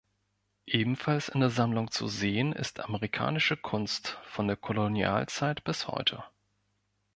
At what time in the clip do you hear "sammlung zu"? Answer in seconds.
1.51-2.07